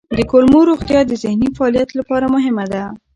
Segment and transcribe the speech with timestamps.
[0.17, 2.83] د کولمو روغتیا د ذهني فعالیت لپاره مهمه ده.